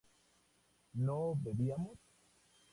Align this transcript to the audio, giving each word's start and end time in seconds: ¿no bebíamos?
¿no 1.05 1.35
bebíamos? 1.43 1.99